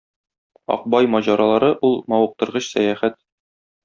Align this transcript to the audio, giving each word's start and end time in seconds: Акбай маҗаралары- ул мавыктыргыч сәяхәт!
Акбай 0.75 1.09
маҗаралары- 1.15 1.69
ул 1.89 1.93
мавыктыргыч 2.13 2.65
сәяхәт! 2.71 3.21